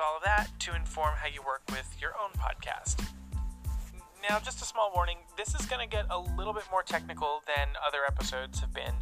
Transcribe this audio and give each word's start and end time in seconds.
all 0.00 0.16
of 0.16 0.24
that 0.24 0.48
to 0.60 0.74
inform 0.74 1.14
how 1.16 1.28
you 1.28 1.42
work 1.42 1.62
with 1.70 1.86
your 2.00 2.12
own 2.16 2.30
podcast. 2.38 3.04
Now, 4.28 4.38
just 4.38 4.62
a 4.62 4.64
small 4.64 4.90
warning 4.94 5.18
this 5.36 5.54
is 5.54 5.66
going 5.66 5.80
to 5.80 5.88
get 5.88 6.06
a 6.10 6.18
little 6.18 6.52
bit 6.52 6.64
more 6.70 6.82
technical 6.82 7.42
than 7.46 7.68
other 7.86 7.98
episodes 8.06 8.60
have 8.60 8.72
been, 8.74 8.94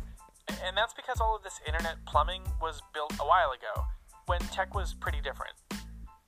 and 0.65 0.77
that's 0.77 0.95
because 0.95 1.21
all 1.21 1.37
of 1.37 1.43
this 1.43 1.61
internet 1.67 1.97
plumbing 2.07 2.43
was 2.61 2.83
built 2.93 3.13
a 3.21 3.25
while 3.25 3.51
ago 3.51 3.85
when 4.27 4.41
tech 4.41 4.75
was 4.75 4.95
pretty 4.95 5.21
different. 5.21 5.55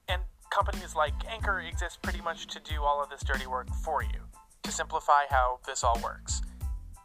And 0.09 0.23
companies 0.51 0.95
like 0.95 1.15
Anchor 1.29 1.61
exist 1.61 2.03
pretty 2.03 2.21
much 2.21 2.47
to 2.49 2.61
do 2.61 2.83
all 2.83 3.03
of 3.03 3.11
this 3.11 3.23
dirty 3.23 3.47
work 3.47 3.69
for 3.85 4.03
you, 4.03 4.21
to 4.63 4.73
simplify 4.73 5.25
how 5.29 5.61
this 5.67 5.85
all 5.85 6.01
works. 6.03 6.43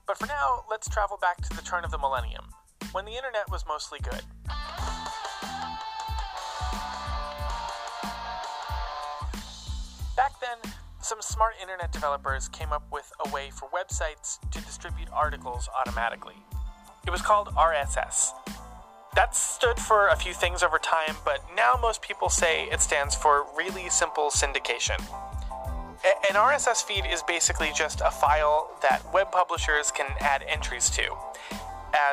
But 0.07 0.17
for 0.17 0.27
now, 0.27 0.63
let's 0.69 0.87
travel 0.87 1.17
back 1.17 1.37
to 1.37 1.55
the 1.55 1.63
turn 1.63 1.83
of 1.83 1.91
the 1.91 1.97
millennium, 1.97 2.45
when 2.91 3.05
the 3.05 3.15
internet 3.15 3.49
was 3.51 3.65
mostly 3.67 3.99
good. 3.99 4.21
Some 11.05 11.21
smart 11.21 11.53
internet 11.61 11.91
developers 11.91 12.47
came 12.47 12.73
up 12.73 12.81
with 12.91 13.13
a 13.23 13.29
way 13.29 13.51
for 13.51 13.69
websites 13.69 14.39
to 14.49 14.59
distribute 14.61 15.07
articles 15.13 15.69
automatically. 15.79 16.33
It 17.05 17.11
was 17.11 17.21
called 17.21 17.49
RSS. 17.49 18.31
That 19.13 19.35
stood 19.35 19.77
for 19.77 20.07
a 20.07 20.15
few 20.15 20.33
things 20.33 20.63
over 20.63 20.79
time, 20.79 21.15
but 21.23 21.45
now 21.55 21.77
most 21.79 22.01
people 22.01 22.27
say 22.29 22.63
it 22.71 22.81
stands 22.81 23.13
for 23.13 23.45
Really 23.55 23.87
Simple 23.91 24.31
Syndication. 24.31 24.99
A- 26.03 26.27
An 26.27 26.35
RSS 26.35 26.81
feed 26.81 27.05
is 27.05 27.21
basically 27.21 27.69
just 27.75 28.01
a 28.03 28.09
file 28.09 28.71
that 28.81 29.03
web 29.13 29.31
publishers 29.31 29.91
can 29.91 30.07
add 30.19 30.43
entries 30.47 30.89
to 30.89 31.03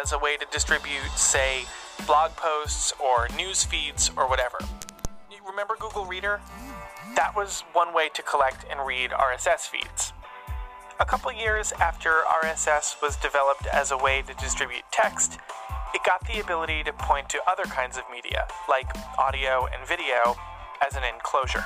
as 0.02 0.12
a 0.12 0.18
way 0.18 0.36
to 0.36 0.44
distribute, 0.52 1.10
say, 1.16 1.62
blog 2.06 2.32
posts 2.36 2.92
or 3.02 3.26
news 3.38 3.64
feeds 3.64 4.10
or 4.18 4.28
whatever. 4.28 4.58
You 5.30 5.38
remember 5.48 5.76
Google 5.80 6.04
Reader? 6.04 6.42
That 7.16 7.34
was 7.36 7.64
one 7.72 7.94
way 7.94 8.08
to 8.14 8.22
collect 8.22 8.64
and 8.70 8.86
read 8.86 9.10
RSS 9.10 9.68
feeds. 9.68 10.12
A 11.00 11.04
couple 11.04 11.32
years 11.32 11.72
after 11.72 12.22
RSS 12.42 13.02
was 13.02 13.16
developed 13.16 13.66
as 13.66 13.90
a 13.90 13.96
way 13.96 14.22
to 14.22 14.34
distribute 14.34 14.84
text, 14.90 15.38
it 15.94 16.02
got 16.04 16.26
the 16.26 16.40
ability 16.40 16.84
to 16.84 16.92
point 16.92 17.28
to 17.30 17.40
other 17.46 17.64
kinds 17.64 17.98
of 17.98 18.04
media, 18.10 18.46
like 18.68 18.88
audio 19.18 19.66
and 19.66 19.86
video, 19.86 20.36
as 20.86 20.96
an 20.96 21.02
enclosure. 21.04 21.64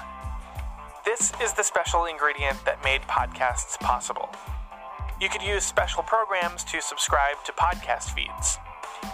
This 1.04 1.32
is 1.40 1.52
the 1.52 1.62
special 1.62 2.06
ingredient 2.06 2.64
that 2.64 2.82
made 2.82 3.02
podcasts 3.02 3.78
possible. 3.78 4.28
You 5.20 5.28
could 5.28 5.42
use 5.42 5.64
special 5.64 6.02
programs 6.02 6.64
to 6.64 6.82
subscribe 6.82 7.36
to 7.44 7.52
podcast 7.52 8.14
feeds. 8.14 8.58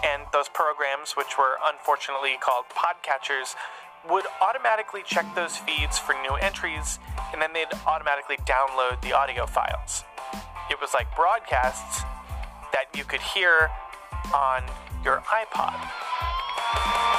And 0.03 0.23
those 0.31 0.49
programs, 0.49 1.13
which 1.13 1.37
were 1.37 1.57
unfortunately 1.63 2.37
called 2.39 2.65
podcatchers, 2.69 3.55
would 4.09 4.25
automatically 4.41 5.01
check 5.05 5.25
those 5.35 5.57
feeds 5.57 5.97
for 5.97 6.13
new 6.21 6.35
entries, 6.35 6.99
and 7.31 7.41
then 7.41 7.53
they'd 7.53 7.71
automatically 7.87 8.37
download 8.45 9.01
the 9.01 9.13
audio 9.13 9.45
files. 9.45 10.03
It 10.69 10.79
was 10.81 10.93
like 10.93 11.07
broadcasts 11.15 12.03
that 12.73 12.85
you 12.95 13.03
could 13.05 13.21
hear 13.21 13.69
on 14.33 14.63
your 15.03 15.23
iPod. 15.27 17.12